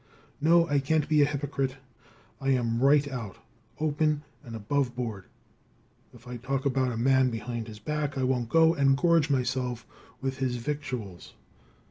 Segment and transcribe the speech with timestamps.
[0.41, 1.77] No, I can't be a hypocrite.
[2.39, 3.37] I am right out,
[3.79, 5.25] open and above board.
[6.11, 9.85] If I talk about a man behind his back, I won't go and gorge myself
[10.19, 11.35] with his victuals.